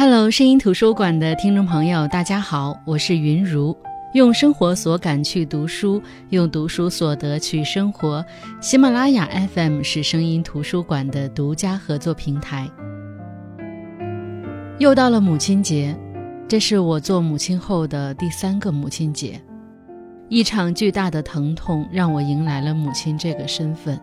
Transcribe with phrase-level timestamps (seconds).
[0.00, 3.76] Hello，声音图书馆的听众朋友，大家好，我是云如。
[4.14, 8.24] 用生活所感去读书，用读书所得去生活。
[8.62, 12.66] 喜马拉雅 FM 是声音图书馆的独家合作平台。
[14.78, 15.94] 又到了母亲节，
[16.48, 19.38] 这是我做母亲后的第三个母亲节。
[20.30, 24.00] 一场巨大的疼痛让我迎来了母亲这个身份，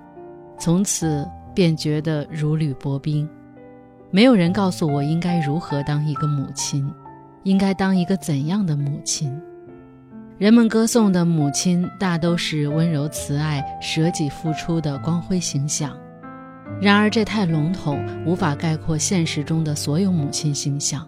[0.60, 3.28] 从此便觉得如履薄冰。
[4.10, 6.90] 没有人告诉我应该如何当一个母亲，
[7.44, 9.38] 应该当一个怎样的母亲。
[10.38, 15.92] 人们歌颂的母亲大都是温柔慈爱、舍己付出的光辉形象，
[16.80, 21.06] 然而这太笼统，无法概括现实中的所有母亲形象。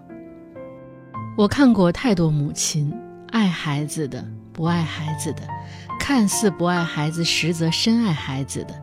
[1.38, 2.94] 我看过太多母亲，
[3.30, 5.44] 爱孩子的，不爱孩子的，
[5.98, 8.74] 看似不爱孩子，实则深爱孩子的，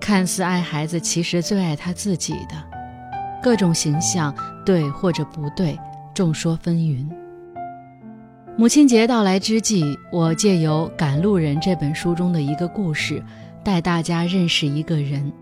[0.00, 2.69] 看似爱孩子，其实最爱他自己的。
[3.42, 5.78] 各种形象，对或者不对，
[6.14, 7.06] 众说纷纭。
[8.56, 13.22] 母亲节到来之际，我借由《赶路人》这本书中的一个故事，
[13.64, 15.32] 带大家认识一个人。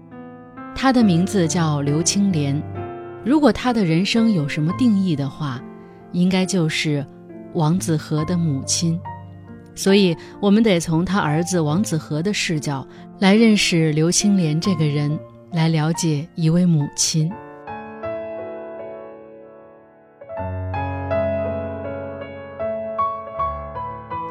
[0.75, 2.63] 他的名字叫刘青莲。
[3.25, 5.61] 如果他的人生有什么定义的话，
[6.13, 7.05] 应该就是
[7.55, 8.99] 王子和的母亲。
[9.75, 12.87] 所以，我们得从他儿子王子和的视角
[13.19, 15.19] 来认识刘青莲这个人，
[15.53, 17.29] 来了解一位母亲。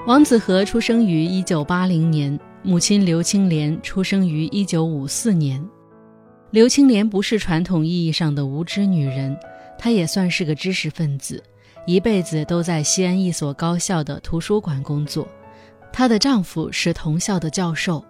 [0.08, 5.62] 王子和出生于一九八零年，母亲刘青莲出生于一九五四年。
[6.50, 9.38] 刘青莲不是传统意义上的无知女人，
[9.78, 11.44] 她也算是个知识分子，
[11.86, 15.28] 一辈子都在西安一所高校的图书馆工作。
[15.92, 18.02] 她的丈夫是同校的教授。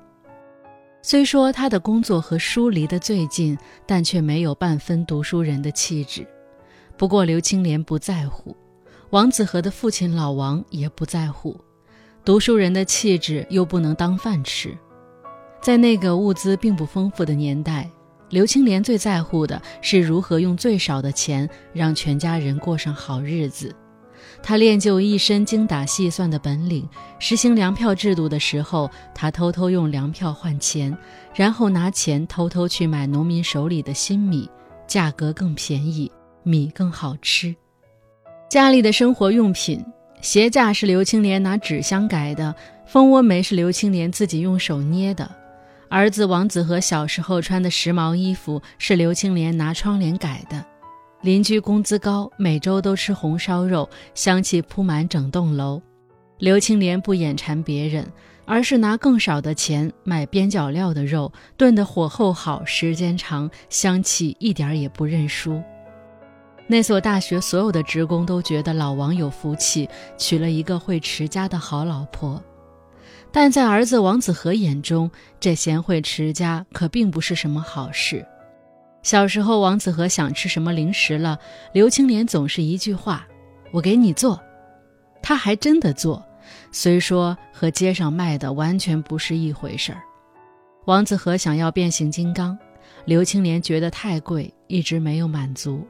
[1.01, 6.23] 虽说她的工作和书离得最近，但却没有半分读书人的气质。
[6.95, 8.55] 不过刘青莲不在乎，
[9.09, 11.59] 王子和的父亲老王也不在乎。
[12.27, 14.77] 读书人的气质又不能当饭吃，
[15.61, 17.89] 在那个物资并不丰富的年代，
[18.31, 23.73] 刘青莲最在乎的是如何用最少的钱让全家人过上好日子。
[24.43, 26.85] 他练就一身精打细算的本领。
[27.17, 30.97] 实行粮票制度的时候，他偷偷用粮票换钱，
[31.33, 34.49] 然后拿钱偷偷去买农民手里的新米，
[34.85, 36.11] 价格更便宜，
[36.43, 37.55] 米更好吃。
[38.49, 39.81] 家里的生活用品。
[40.21, 42.53] 鞋架是刘青莲拿纸箱改的，
[42.85, 45.29] 蜂窝煤是刘青莲自己用手捏的。
[45.89, 50.65] 儿子王子和小时候穿的时髦衣服是刘青莲拿窗帘改的。
[51.21, 55.81] 邻居工资高，每周都吃红烧肉，香气铺满整栋楼。
[56.39, 58.05] 刘青莲不眼馋别人，
[58.45, 65.61] 而是拿更少的钱买边角料的肉，炖得火候好，时间长，香气一点也不认输。
[66.67, 72.43] 那所大学所有的职工都觉得老王有福气，娶了一个会持家的好老婆。
[73.31, 78.25] 但在儿子王子和眼中，这贤惠持家可并不是什么好事。
[79.03, 81.39] 小时候，王子和想吃什么零食了，
[81.71, 83.25] 刘青莲总是一句话
[83.71, 84.41] ：“我给你做。”
[85.23, 86.25] 他还真的做，
[86.71, 90.01] 虽说和街上卖的完全不是一回事儿。
[90.85, 92.57] 王子和想要变形金刚，
[93.05, 95.85] 刘青莲觉得太贵，一直没有满足。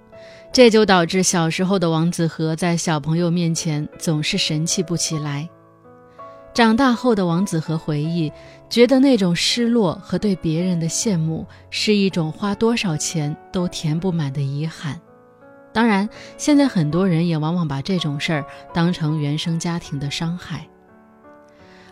[0.52, 5.48] 这就导致小时候的王子和在小朋友面前总是神气不起来。
[6.54, 8.32] 长大后的王子和回忆，
[8.68, 15.00] 觉得那种失落和对别人的羡慕，是一种花多少钱都填不满的遗憾。
[15.72, 20.68] 当然，现在很多人也往往把这种事儿当成原生家庭的伤害。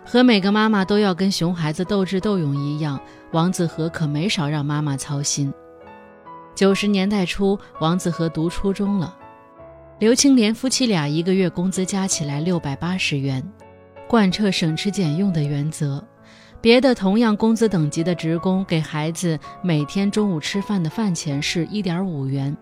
[0.04, 3.00] 和每个妈妈都要跟熊孩子斗智斗勇一样，
[3.34, 5.54] 王子和可没少让妈妈操心。
[6.56, 9.14] 九十年代初，王子和读初中了。
[10.00, 13.44] 刘青莲夫妻俩一个月工资加起来六百八十元，
[14.08, 16.02] 贯彻省吃俭用的原则。
[16.62, 22.56] 别的同样工资等级的职工给孩子每天中午吃饭的饭钱是一点五元，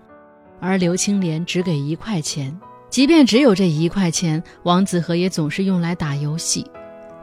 [0.60, 2.60] 而刘青莲只给一块钱。
[2.89, 6.66] 即便只有这一块钱，王子和也总是用来打游戏，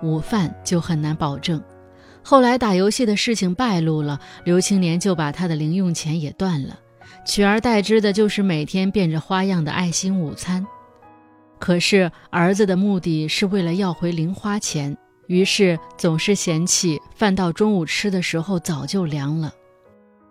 [0.03, 1.61] 午饭就很难保证。
[2.23, 6.79] 后来打游戏的事情败露了，刘青莲就把他的零用钱也断了，
[7.27, 10.67] 取而代之的就是每天变着花样的爱心午餐。
[11.59, 14.97] 可是儿子的目的是为了要回零花钱，
[15.27, 19.53] 于是总是嫌弃饭到中午吃的时候早就凉了。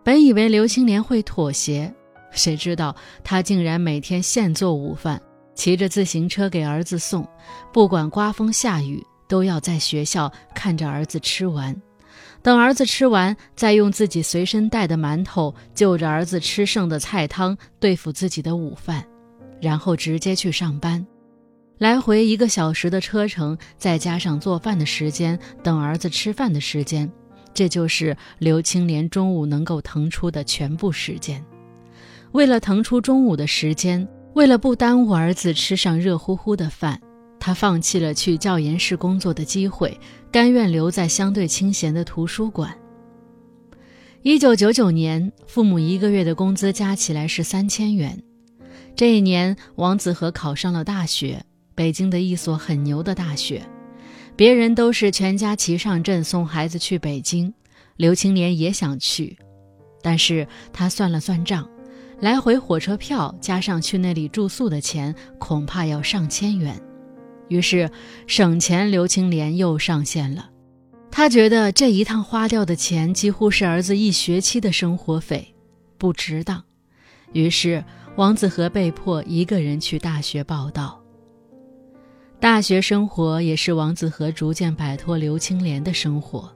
[0.03, 1.93] 本以为刘青莲会妥协，
[2.31, 5.21] 谁知道他竟然每天现做午饭，
[5.53, 7.27] 骑着自行车给儿子送，
[7.71, 9.03] 不管刮风下雨。
[9.29, 11.73] 都要在学校看着儿子吃完，
[12.41, 19.05] 等儿子吃完，再用自己随身带的馒头就着儿子吃剩的菜汤对付自己的午饭，
[19.61, 21.05] 然后直接去上班。
[21.77, 27.09] 来回一个小时的车程，再加上做饭的时间、等儿子吃饭的时间，
[27.53, 31.41] 这就是刘青莲中午能够腾出的全部时间。
[32.31, 36.99] 为了腾出中午的时间，为了不耽误儿子吃上热乎乎的饭，
[37.39, 39.99] 他放弃了去教研室工作的机会，
[40.31, 42.77] 甘愿留在相对清闲的图书馆。
[44.21, 48.21] 一九九九年，父母一个月的工资加起来是三千元。
[48.95, 51.43] 这一年，王子和考上了大学。
[51.73, 53.65] 北京的一所很牛的大学，
[54.35, 57.53] 别人都是全家齐上阵送孩子去北京，
[57.95, 59.37] 刘青莲也想去，
[60.01, 61.65] 但是他算了算账，
[62.19, 66.77] 来回火车票加上去那里住宿的钱，恐怕要上千元。
[67.49, 67.91] 于是
[68.25, 70.49] 省钱，刘青莲又上线了。
[71.11, 75.53] 他觉得这一趟花掉的钱几乎是儿子一学期的生活费，
[75.97, 76.63] 不值当。
[77.33, 77.83] 于是
[78.15, 80.99] 王子和被迫一个人去大学报道。
[82.39, 86.49] 大学生活也是王子和逐渐摆脱刘青莲的生活，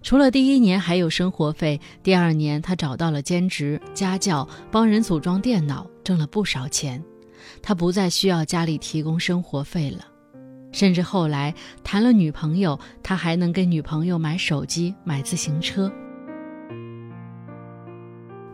[0.00, 7.02] 除了第一年还有生活费，第二年他找到了兼职家教，帮人组装电脑，挣了不少钱。
[7.62, 10.06] 他不再需要家里提供生活费了，
[10.72, 15.90] 甚至后来谈了女朋友，他还能给女朋友买手机、买自行车。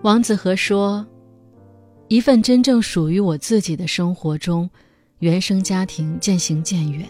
[0.03, 1.07] 王子和说
[2.09, 4.69] ：“一份真正属于我自己的生活中。”
[5.21, 7.09] 原生家庭渐行渐远，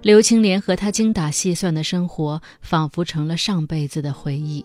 [0.00, 4.64] 刘青莲和他精打细算的生活仿佛成了上辈子的回忆。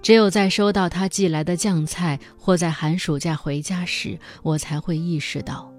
[0.00, 5.70] 只有在收到他寄来的酱菜，或在寒暑假回家时，我才会意识到，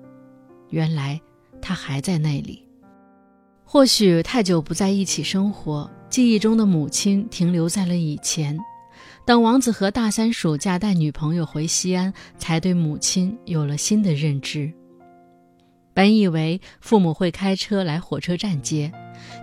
[0.70, 1.20] 原来
[1.60, 2.64] 他还在那里。
[3.72, 8.58] 或许太久不在一起生活，记忆中的母亲停留在了以前。
[9.28, 14.74] 等王子和大三暑假带女朋友回西安，才对母亲有了新的认知。
[15.94, 18.92] 本以为父母会开车来火车站接，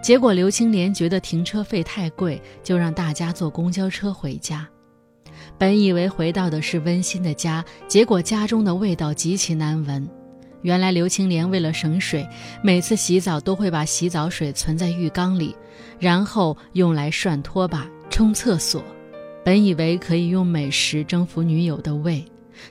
[0.02, 4.67] 结果刘青莲觉得停车费太贵，就让大家坐公交车回家。
[5.56, 10.05] 本以为回到的是温馨的家，结果家中的味道极其难闻。
[10.66, 12.28] 原来刘青莲为了省水，
[12.60, 15.54] 每次洗澡都会把洗澡水存在浴缸里，
[15.96, 18.82] 然后用来涮拖把、冲厕所。
[19.44, 22.24] 本以为可以用美食征服女友的胃。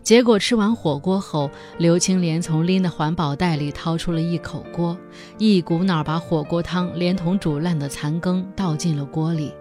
[0.04, 4.98] 结果吃完火锅后，刘青莲从拎的环保袋里掏出了一口锅，
[5.38, 9.54] 一股脑把火锅汤连同煮烂的残羹倒进了锅里，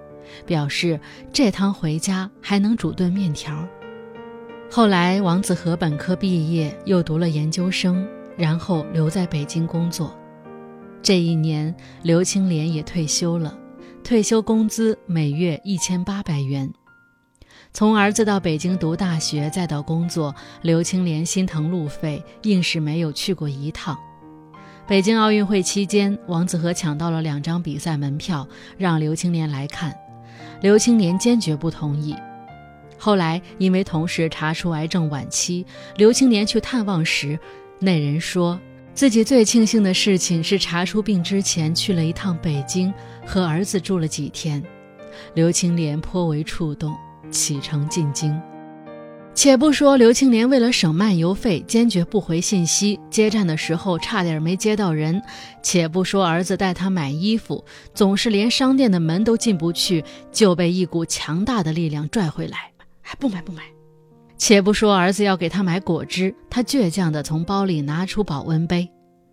[0.45, 0.99] 表示
[1.33, 3.65] 这汤回家还能煮顿面条。
[4.69, 8.05] 后来王子和本科毕业，又读了研究生，
[8.37, 10.17] 然后留在北京工作。
[11.03, 13.57] 这一年，刘青莲也退休了，
[14.03, 16.73] 退休工资每月一千八百元。
[17.73, 23.99] 从儿子到北京读大学，再到工作，刘青莲心疼路费，硬是没有去过一趟。
[24.87, 28.47] 北京奥运会期间，王子和抢到了两张比赛门票，
[28.79, 29.95] 让刘青莲来看。
[30.61, 32.15] 刘青莲坚决不同意。
[32.97, 35.67] 后来因为同事查出癌症晚期，
[35.97, 37.39] 刘青莲去探望时，
[37.79, 38.61] 那人说
[38.95, 42.93] 自己最庆幸的事情是查出病之前去了一趟北京，
[43.27, 44.63] 和儿子住了几天。
[45.35, 46.95] 刘青莲颇为触动。
[47.31, 48.39] 启程进京，
[49.35, 55.19] 且不说刘青莲为了省漫游费，坚决不回信息，接站的时候差点没接到人；
[55.63, 63.63] 且不说儿子带他买衣服，总是连商店的门都进不去，就被一股强大的力量拽回来，还不买不买；
[64.37, 68.89] 且不说儿子要给他买果汁，他倔强地从包里拿出保温杯。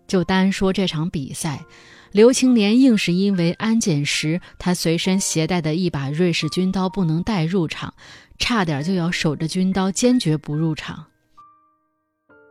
[0.06, 1.64] 就单说这场比赛。
[2.12, 7.94] 刘青莲硬是因为安检时他随身携带的一把瑞士军刀不能带入场，
[8.38, 11.06] 差点就要守着军刀坚决不入场。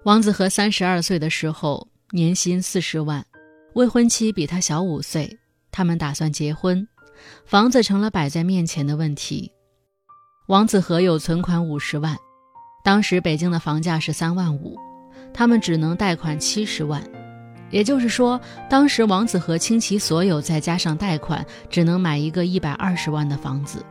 [0.04, 3.24] 王子和三十二岁的时候，年薪四十万，
[3.76, 5.38] 未婚妻比他小五岁，
[5.72, 6.88] 他们打算结婚，
[7.46, 9.52] 房子成了摆在面前的问题。
[10.48, 12.18] 王子和有存款五十万，
[12.84, 14.78] 当时北京的房价是三万五，
[15.34, 17.02] 他们只能贷款七十万。
[17.70, 23.86] 也就是说，当时王子和倾其所有，再加上贷款，只能买一个一百二十万的房子。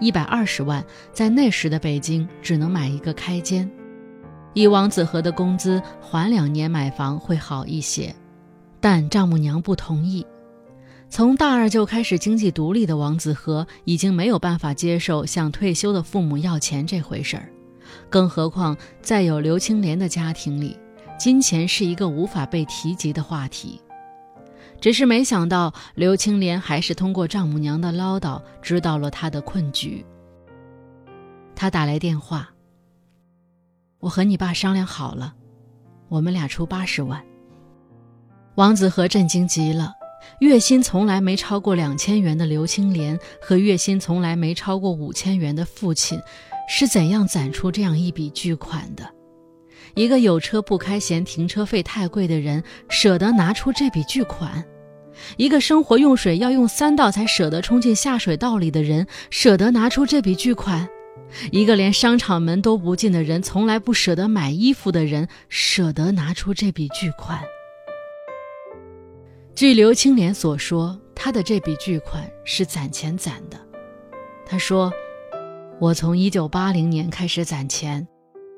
[0.00, 0.82] 一百二十万，
[1.12, 3.70] 在那时的北京，只能买一个开间。
[4.54, 8.14] 以王子和的工资，还两年买房会好一些，
[8.80, 10.26] 但丈母娘不同意。
[11.10, 17.50] 从大二就开始经济独立的王子和，已经没有办法接受向退休的父母要钱这回事儿，
[18.08, 20.78] 更何况在有刘青莲的家庭里。
[21.18, 23.78] 金钱是一个无法被提及的话题，
[24.80, 30.02] 只是没想到刘青莲还是通过丈母娘的唠叨知道了他的困局。
[31.54, 32.48] 他打来电话
[34.00, 35.34] ：“我和你爸商量好了，
[36.08, 37.22] 我们俩出八十万。
[38.54, 39.92] 王子和震惊极了，
[40.40, 46.20] 月薪从来没超过两千元的刘青莲和月薪从来没超过五千元的父亲，
[46.68, 49.08] 是怎样攒出这样一笔巨款的？
[49.94, 54.62] 一个有车不开嫌停车费太贵的人，舍得拿出这笔巨款；
[55.36, 60.86] 一个生活用水要用三道才舍得冲进下水道里的人，舍得拿出这笔巨款；
[61.50, 67.40] 一个连商场门都不进的人，从来不舍得买衣服的人，舍得拿出这笔巨款。
[69.60, 73.60] 据刘青莲所说，他的这笔巨款是攒钱攒的。
[74.46, 74.90] 他说
[75.78, 78.08] ：“我从一九八零年开始攒钱，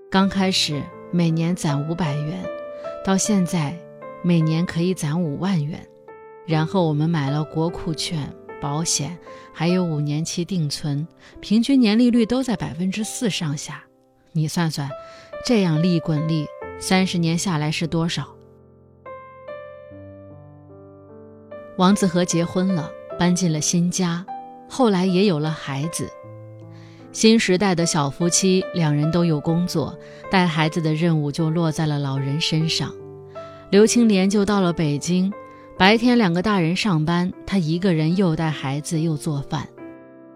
[0.08, 0.80] 刚开始
[1.10, 2.48] 每年攒五百元，
[3.04, 3.76] 到现在
[4.22, 5.84] 每年可以攒五万元。
[6.46, 9.18] 然后我们买了国库券、保险，
[9.52, 11.04] 还有五年期定存，
[11.40, 13.82] 平均年利率都在百分之四上下。
[14.30, 14.88] 你算算，
[15.44, 16.46] 这样利滚利，
[16.78, 18.24] 三十年下来是多少？”
[21.78, 24.24] 王子和结婚了，搬进了新家，
[24.68, 26.06] 后来也有了孩子。
[27.12, 29.96] 新时代的小夫妻，两人都有工作，
[30.30, 32.92] 带孩子的任务就落在了老人身上。
[33.70, 35.32] 刘青莲就到了北京，
[35.78, 39.66] 白天两个大人上班，她一个人又带孩子又做饭。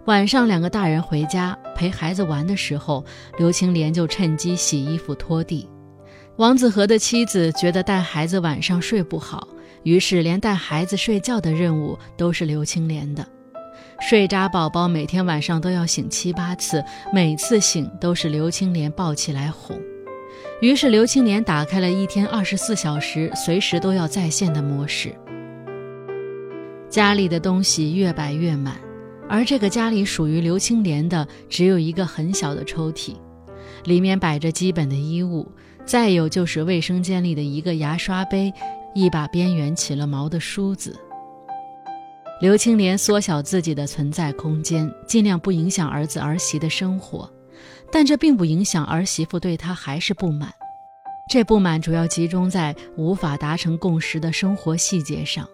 [0.07, 3.05] 晚上两个大人回家陪孩子玩的时候，
[3.39, 5.69] 刘青莲就趁机洗衣服、拖地。
[6.37, 9.49] 王子和的妻子觉得带孩子晚上睡不好。
[9.87, 13.25] 于是，连带孩子睡觉的任务都是刘青莲的。
[14.01, 19.81] 睡渣宝宝每天晚上都要醒七八次，每次醒都是刘青莲抱起来哄。
[20.61, 25.15] 于是，刘青莲打开了一天二十四小时、随时都要在线的模式。
[26.91, 28.81] 家里的东西越摆越满，
[29.29, 33.15] 而这个家里属于刘青莲的只有一个很小的抽屉，
[33.85, 35.49] 里面摆着基本的衣物，
[35.85, 38.53] 再有就是卫生间里的一个牙刷杯。
[38.97, 40.99] 一把边缘起了毛的梳子。
[42.41, 47.31] 刘青莲缩小自己的存在空间，尽量不影响儿子儿媳的生活，
[47.93, 50.51] 但这并不影响儿媳妇对她还是不满。
[51.31, 55.47] 这不满主要集中在无法达成共识的生活细节上，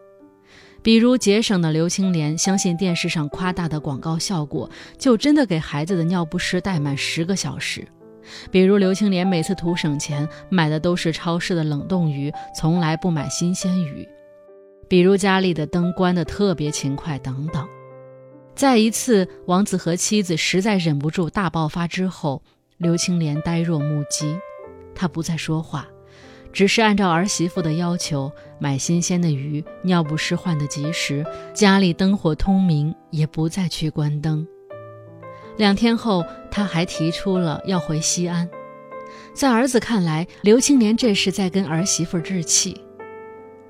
[0.80, 7.88] 比如节省的刘青莲相信电视上夸大的广告效果，就真的给孩子的尿不湿戴满十个小时。
[8.50, 14.09] 比如刘青莲每次图省钱，买的都是超市的冷冻鱼，从来不买新鲜鱼。
[14.88, 17.67] 比如家里的灯关得特别勤快，等等。
[18.55, 22.43] 在一次王子和妻子实在忍不住大爆发之后，
[22.76, 24.37] 刘青莲呆若木鸡，
[24.95, 25.88] 他不再说话，
[26.52, 31.25] 只是按照儿媳妇的要求买新鲜的鱼，尿不湿换得及时，
[31.55, 34.47] 家里灯火通明，也不再去关灯。
[35.56, 38.49] 两天后，他还提出了要回西安。
[39.35, 42.80] 在儿子看来，刘青莲这是在跟儿媳妇置气，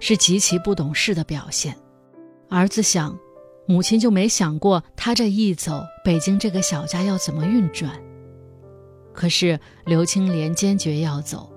[0.00, 1.76] 是极其不懂事的表现。
[2.48, 3.18] 儿子想，
[3.66, 7.90] 母亲就没想过他这一走，北京这个小家要怎么运转。
[9.12, 11.52] 可是刘青莲坚决要走。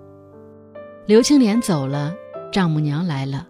[1.06, 2.14] 刘青莲走了，
[2.52, 3.48] 丈母娘来了，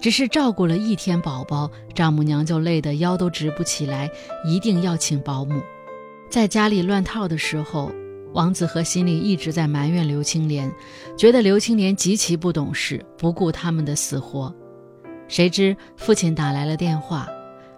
[0.00, 4.10] 只是照顾了一天宝宝，丈母娘就累得腰都直不起来，
[4.44, 5.60] 一定要请保姆。
[6.30, 7.90] 在家里乱套的时候，
[8.34, 10.70] 王子和心里一直在埋怨刘青莲，
[11.16, 14.54] 觉得刘青莲极其不懂事，不顾他们的死活。
[15.26, 17.26] 谁知父亲打来了电话，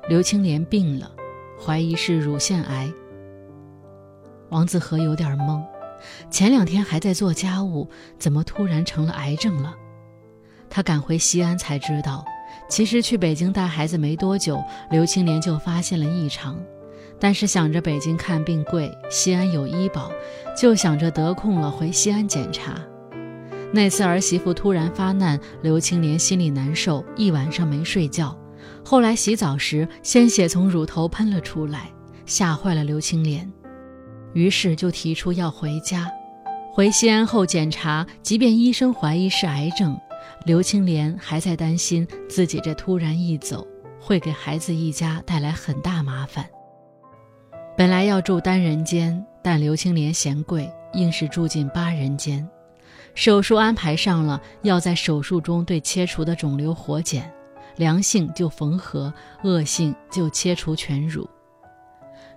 [0.08, 1.10] 刘青莲病了，
[1.64, 2.92] 怀疑是乳腺癌。
[4.48, 5.62] 王子和有点懵，
[6.28, 7.88] 前两天还在做家务，
[8.18, 9.74] 怎么突然成了癌症了？
[10.68, 12.24] 他赶回西安才知道，
[12.68, 16.60] 其实去北京带孩子没多久，刘青莲就发现了异常。
[17.20, 20.10] 但是想着北京看病贵，西安有医保，
[20.56, 22.80] 就想着得空了回西安检查。
[23.72, 28.36] 那次儿媳妇突然发难，刘青莲心里难受，一晚上没睡觉。
[28.84, 31.92] 后来洗澡时，鲜血从乳头喷了出来，
[32.24, 33.48] 吓坏了刘青莲，
[34.32, 36.10] 于是就提出要回家。
[36.72, 39.96] 回西安后检查，即便医生怀疑是癌症，
[40.46, 43.66] 刘青莲还在担心自己这突然一走
[44.00, 46.44] 会给孩子一家带来很大麻烦。
[47.80, 52.46] 本来要住单人间，但刘青莲嫌贵，硬是住进八人间。
[53.14, 57.32] 手术安排上了，要在手术中对切除的肿瘤活检，
[57.76, 59.10] 良性就缝合，
[59.44, 61.26] 恶性就切除全乳。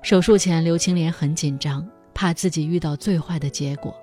[0.02, 3.94] 手术前，刘青莲很紧张，怕自己遇到最坏的结果。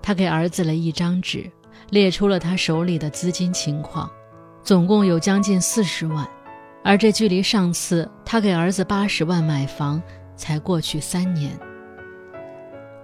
[0.00, 1.44] 他给儿子了一张纸，
[1.90, 4.10] 列出了他手里的资金情况，
[4.62, 6.26] 总共有将近四十万，
[6.82, 10.02] 而这距离上次他给儿子八十万买房。
[10.36, 11.58] 才过去三年，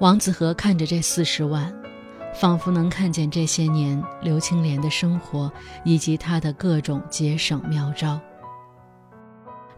[0.00, 1.72] 王子和看着这四十万，
[2.34, 5.52] 仿佛能看见这些年刘青莲的生活
[5.84, 8.20] 以及她的各种节省妙招。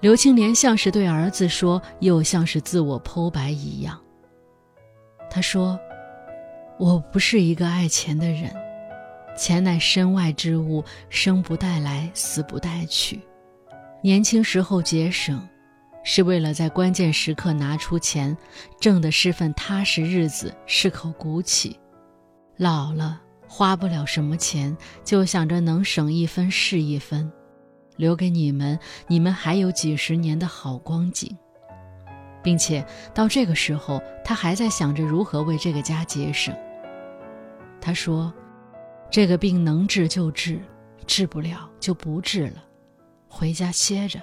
[0.01, 4.01] 刘青莲像是对儿子说，又像是自我剖白一样。
[5.31, 5.79] 他说
[6.79, 8.53] ：“我不是一个爱钱的人，
[9.37, 13.21] 钱乃身外之物，生不带来，死不带去。
[14.03, 15.41] 年轻时候节省。”
[16.05, 18.37] 是为了在关键时刻拿出钱，
[18.81, 21.79] 挣的是份踏实日子，是口骨气。
[22.57, 27.31] 老了花不了什么钱，就想着能省一分是一分，
[27.97, 31.37] 留给你们，你们还有几十年的好光景。
[32.43, 36.53] 并且到这个时候，他还在想着如何为这个家节省。
[37.81, 38.35] 他说
[39.11, 40.61] ：“这个病能治就治，
[41.07, 42.65] 治不了就不治了，
[43.29, 44.21] 回家歇着。”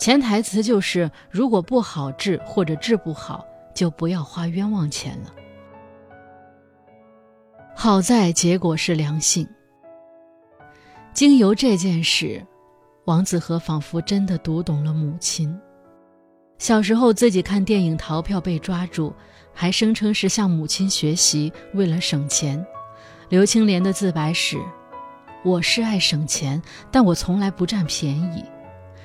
[0.00, 5.30] 潜台词就是，如果不好治或者治不好，就不要花冤枉钱了。
[7.76, 9.46] 好在结果是良性。
[11.12, 12.42] 经由这件事，
[13.04, 15.54] 王子和仿佛真的读懂了母亲。
[16.56, 19.12] 小时候自己看电影逃票被抓住，
[19.52, 22.66] 还声称是向母亲学习，为了省钱。
[23.28, 24.56] 刘青莲的自白是
[25.44, 28.42] ：“我是爱省钱，但我从来不占便宜。”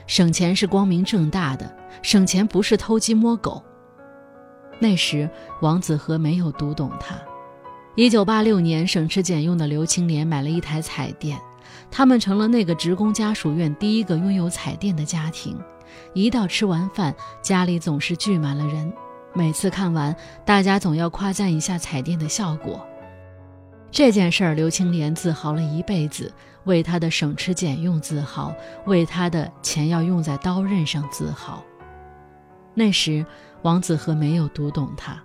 [0.07, 3.63] 省钱是光明正大的，省钱不是偷鸡摸狗。
[4.79, 5.29] 那时
[5.61, 7.15] 王子和没有读懂他。
[7.95, 11.39] 一九八六年，省吃俭用的刘青莲买了一台彩电，
[11.89, 15.57] 他们成了那个职工家属院第一个拥有彩电的家庭。
[16.13, 18.91] 一到吃完饭，家里总是聚满了人，
[19.33, 20.13] 每次看完，
[20.45, 22.85] 大家总要夸赞一下彩电的效果。
[23.91, 26.33] 这件事儿，刘青莲自豪了一辈子，
[26.65, 28.53] 为他的省吃俭用自豪，
[28.85, 31.63] 为他的钱要用在刀刃上自豪。
[32.73, 33.25] 那时，
[33.61, 35.17] 王子和没有读懂他。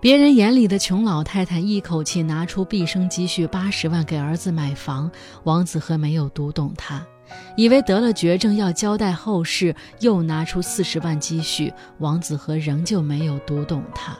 [0.00, 5.10] 别人眼里的穷老太太一口气拿出毕生积蓄八十万给儿子买房，
[5.44, 7.06] 王子和没有读懂他，
[7.54, 14.16] 以为得了绝症要交代后事，又拿出四十万积蓄，王子和仍旧没有读懂他。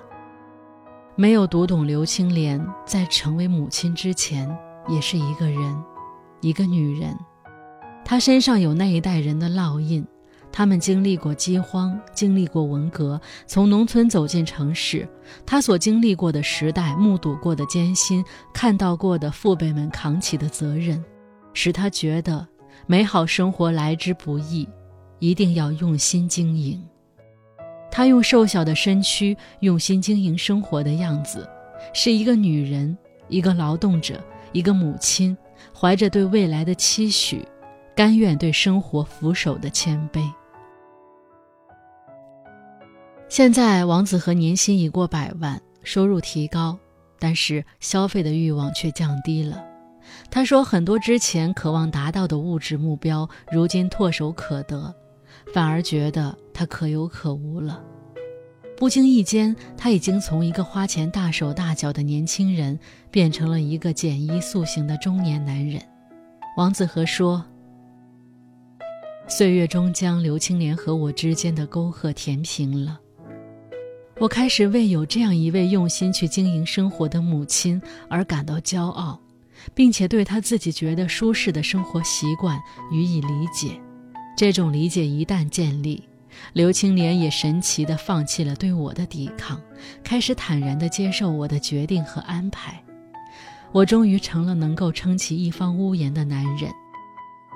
[1.17, 4.55] 没有读懂刘青莲在成为母亲之前，
[4.89, 5.77] 也是一个人，
[6.41, 7.17] 一个女人。
[8.05, 10.05] 她身上有那一代人的烙印，
[10.51, 15.09] 他们经历过饥荒，经历过文革，从农村走进城市。
[15.47, 21.05] 她所经历过的时代，目睹过的艰辛，看到过的父辈们扛起的责任，
[21.55, 22.47] 使她觉得
[22.87, 24.69] 美好生活来之不易，
[25.21, 26.83] 一定要用心经营。
[27.93, 31.49] 她用瘦小的身躯用心经营生活的样子，
[31.93, 32.97] 是一个女人，
[33.29, 34.21] 一个劳动者，
[34.53, 35.37] 一个母亲，
[35.75, 37.47] 怀着对未来的期许，
[37.95, 40.23] 甘愿对生活俯首的谦卑。
[43.29, 46.77] 现在，王子和年薪已过百万，收入提高，
[47.19, 49.65] 但是消费的欲望却降低了。
[50.31, 54.93] 他说，很多之前渴望达到的物质目标，如今唾手可得。
[55.55, 57.81] 反而觉得他可有可无了。
[58.81, 62.79] 不经意间，他已经从一个花钱大手大脚的年轻人，
[63.11, 65.79] 变成了一个简衣素行的中年男人。
[66.57, 67.45] 王子和说
[69.29, 72.99] ：“岁月终将刘青莲和我之间的沟壑填平了。
[74.19, 79.21] 我开始为有这样一位用心去经营生活的母亲而感到骄傲，
[79.75, 82.59] 并且对她自己觉得舒适的生活习惯
[82.91, 83.79] 予以理解。”
[84.39, 86.03] 这种理解一旦建立，
[86.53, 89.61] 刘青莲也神奇地放弃了对我的抵抗，
[90.03, 92.83] 开始坦然地接受我的决定和安排。
[93.73, 96.71] 我终于成了能够撑起一方屋檐的男人，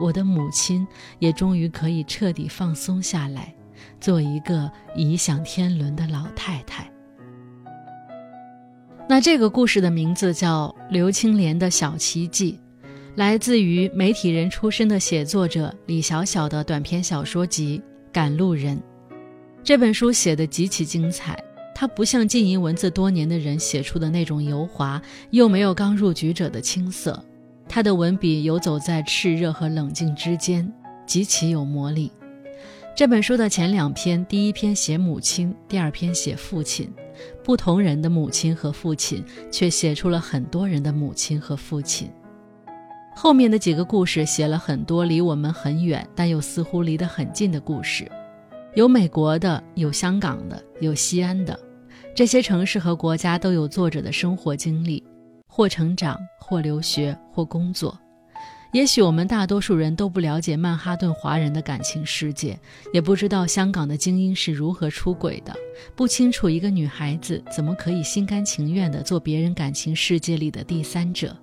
[0.00, 0.86] 我的母亲
[1.18, 3.52] 也终于可以彻底放松下来，
[4.00, 6.88] 做一个颐享天伦的老太太。
[9.08, 12.52] 那这个故事的名字叫《刘青莲的小奇迹》。
[13.16, 17.78] 来自于媒体人出身的写作者李小小的短篇小说集
[18.14, 18.76] 《赶路人》，
[19.64, 21.36] 这本书写的极其精彩。
[21.74, 27.20] 它不像经营文字多年的人写出的那种油滑，又没有刚入局者的青涩。
[27.68, 30.72] 他的文笔游走在炽热和冷静之间，
[31.04, 32.08] 极其有魔力。
[32.94, 36.88] 这本书的前两篇，第一篇写母亲，第二篇写父亲，
[37.42, 42.08] 不同人的母亲和父亲，却写出了很多人的母亲和父亲。
[43.16, 48.10] 后面的几个故事写了很多离我们很远，但又似乎离得很近的故事，
[48.74, 51.58] 有美国的，有香港的，有西安的，
[52.14, 55.02] 这些城市和国家都有作者的生活经历，
[55.46, 57.98] 或成长，或留学，或工作。
[58.72, 62.58] 也许我们大多数人都不了解曼哈顿华人的感情世界，
[62.92, 65.54] 也不知道香港的精英是如何出轨的，
[65.94, 71.34] 不清楚一个女孩子怎么可以心甘情愿地做别人感情世界里的第三者。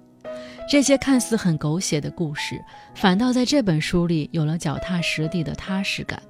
[0.72, 2.64] 这些看似很狗血的故事，
[2.96, 6.24] 反倒在这本书里有了脚踏实地的踏实感。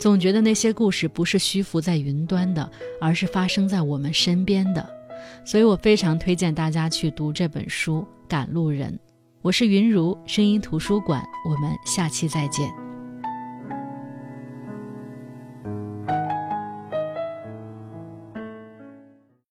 [0.00, 4.88] 总觉得那些故事不是虚浮在云端的，而是发生在我们身边的。
[5.44, 8.90] 所以我非常推荐大家去读这本书《赶路人》。
[9.42, 12.83] 我是云如声音图书馆，我们下期再见。